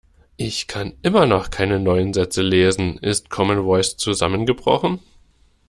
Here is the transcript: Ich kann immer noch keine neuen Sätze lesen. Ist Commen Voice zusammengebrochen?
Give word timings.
Ich 0.37 0.65
kann 0.65 0.95
immer 1.03 1.27
noch 1.27 1.51
keine 1.51 1.79
neuen 1.79 2.11
Sätze 2.15 2.41
lesen. 2.41 2.97
Ist 2.97 3.29
Commen 3.29 3.61
Voice 3.65 3.97
zusammengebrochen? 3.97 4.99